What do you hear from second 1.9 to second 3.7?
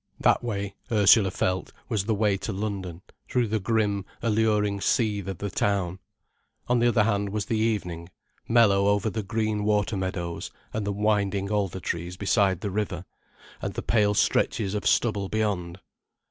the way to London, through the